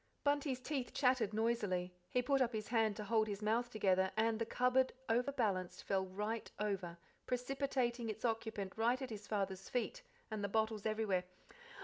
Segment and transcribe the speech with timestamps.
[0.23, 4.39] Bunty's teeth chattered noisily; he put up his hand to hold his mouth together, and
[4.39, 10.01] the cupboard, overbalanced, fell right over, precipitating its occupant right at his father's feet,
[10.31, 11.25] and the bottles everywhere.